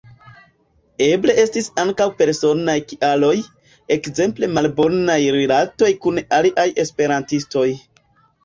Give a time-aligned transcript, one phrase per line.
[1.07, 3.31] Eble estis ankaŭ personaj kialoj,
[3.97, 7.69] ekzemple malbonaj rilatoj kun aliaj esperantistoj.